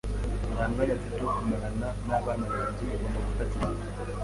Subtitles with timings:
[0.53, 3.89] "Nta mwanya mfite wo kumarana n'abana banjye." "Ugomba gufata igihe."